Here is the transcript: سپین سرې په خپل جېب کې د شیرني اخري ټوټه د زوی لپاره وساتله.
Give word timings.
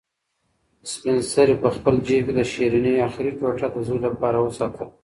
سپین 0.91 1.17
سرې 1.33 1.55
په 1.63 1.69
خپل 1.75 1.95
جېب 2.07 2.25
کې 2.27 2.33
د 2.35 2.39
شیرني 2.51 2.93
اخري 3.07 3.31
ټوټه 3.37 3.67
د 3.73 3.75
زوی 3.87 3.99
لپاره 4.07 4.37
وساتله. 4.41 4.85